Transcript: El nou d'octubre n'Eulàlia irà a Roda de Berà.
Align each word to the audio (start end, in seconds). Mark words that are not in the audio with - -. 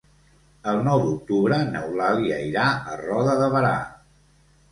El 0.69 0.79
nou 0.87 1.01
d'octubre 1.01 1.59
n'Eulàlia 1.75 2.39
irà 2.47 2.65
a 2.93 2.97
Roda 3.03 3.35
de 3.43 3.53
Berà. 3.57 3.77